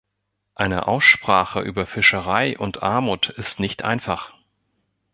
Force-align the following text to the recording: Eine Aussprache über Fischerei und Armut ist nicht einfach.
Eine 0.55 0.87
Aussprache 0.87 1.61
über 1.61 1.85
Fischerei 1.85 2.57
und 2.57 2.81
Armut 2.81 3.29
ist 3.29 3.59
nicht 3.59 3.83
einfach. 3.83 4.33